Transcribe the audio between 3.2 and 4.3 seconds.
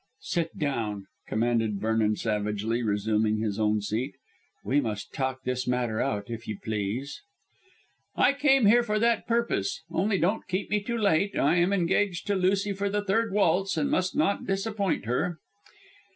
his own seat.